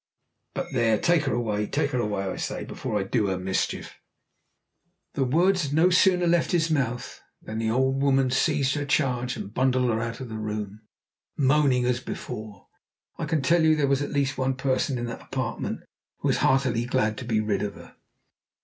You 0.01 0.51
but 0.63 0.73
there, 0.73 0.97
take 0.97 1.25
her 1.25 1.33
away 1.35 1.67
take 1.67 1.91
her 1.91 1.99
away, 1.99 2.23
I 2.23 2.35
say, 2.35 2.63
before 2.63 2.99
I 2.99 3.03
do 3.03 3.27
her 3.27 3.37
mischief." 3.37 3.99
The 5.13 5.23
words 5.23 5.61
had 5.65 5.73
no 5.73 5.91
sooner 5.91 6.25
left 6.25 6.53
his 6.53 6.71
mouth 6.71 7.21
than 7.39 7.59
the 7.59 7.69
old 7.69 8.01
woman 8.01 8.31
seized 8.31 8.73
her 8.73 8.85
charge 8.85 9.37
and 9.37 9.53
bundled 9.53 9.91
her 9.91 10.01
out 10.01 10.19
of 10.19 10.27
the 10.29 10.39
room, 10.39 10.81
moaning 11.37 11.85
as 11.85 11.99
before. 11.99 12.65
I 13.19 13.25
can 13.25 13.43
tell 13.43 13.63
you 13.63 13.75
there 13.75 13.85
was 13.85 14.01
at 14.01 14.09
least 14.09 14.39
one 14.39 14.55
person 14.55 14.97
in 14.97 15.05
that 15.05 15.21
apartment 15.21 15.81
who 16.17 16.29
was 16.29 16.37
heartily 16.37 16.85
glad 16.87 17.15
to 17.19 17.25
be 17.25 17.39
rid 17.39 17.61
of 17.61 17.75
her. 17.75 17.95